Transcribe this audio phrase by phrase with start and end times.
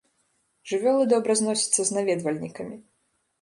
[0.71, 2.75] Жывёлы добра зносяцца з наведвальнікамі.